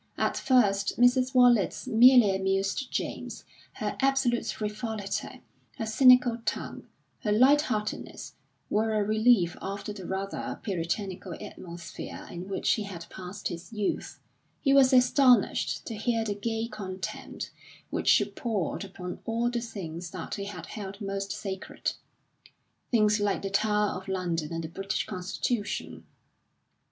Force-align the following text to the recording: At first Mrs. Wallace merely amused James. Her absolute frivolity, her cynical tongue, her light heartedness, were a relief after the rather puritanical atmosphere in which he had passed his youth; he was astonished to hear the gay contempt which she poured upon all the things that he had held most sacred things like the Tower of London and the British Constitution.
At 0.17 0.35
first 0.35 0.97
Mrs. 0.99 1.35
Wallace 1.35 1.85
merely 1.85 2.35
amused 2.35 2.91
James. 2.91 3.45
Her 3.73 3.95
absolute 3.99 4.47
frivolity, 4.47 5.43
her 5.77 5.85
cynical 5.85 6.39
tongue, 6.43 6.87
her 7.19 7.31
light 7.31 7.61
heartedness, 7.61 8.33
were 8.67 8.95
a 8.95 9.03
relief 9.03 9.55
after 9.61 9.93
the 9.93 10.07
rather 10.07 10.59
puritanical 10.63 11.35
atmosphere 11.39 12.27
in 12.31 12.47
which 12.47 12.71
he 12.71 12.81
had 12.85 13.05
passed 13.11 13.49
his 13.49 13.71
youth; 13.71 14.19
he 14.59 14.73
was 14.73 14.91
astonished 14.91 15.85
to 15.85 15.93
hear 15.93 16.23
the 16.25 16.33
gay 16.33 16.67
contempt 16.67 17.51
which 17.91 18.07
she 18.07 18.25
poured 18.25 18.83
upon 18.83 19.19
all 19.25 19.51
the 19.51 19.61
things 19.61 20.09
that 20.09 20.33
he 20.33 20.45
had 20.45 20.65
held 20.65 20.99
most 20.99 21.31
sacred 21.31 21.91
things 22.89 23.19
like 23.19 23.43
the 23.43 23.51
Tower 23.51 23.91
of 24.01 24.07
London 24.07 24.51
and 24.51 24.63
the 24.63 24.67
British 24.67 25.05
Constitution. 25.05 26.07